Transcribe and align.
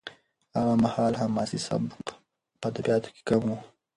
هغه 0.55 0.73
مهال 0.83 1.13
حماسي 1.21 1.59
سبک 1.67 2.05
په 2.59 2.65
ادبیاتو 2.71 3.09
کې 3.15 3.21
کم 3.29 3.41
و. 3.47 3.53